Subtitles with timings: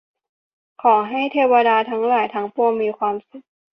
[0.83, 3.45] ขอให้เทวดาทั้งหลายทั้งปวงมีความสุข